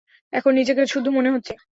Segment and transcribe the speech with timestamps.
[0.33, 1.53] এখন নিজেকে শুদ্ধ মনে হচ্ছে।